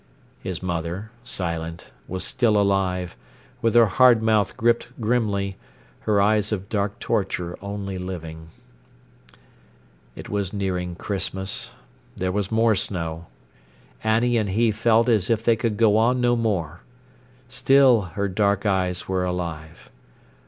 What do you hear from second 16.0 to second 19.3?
no more. Still her dark eyes were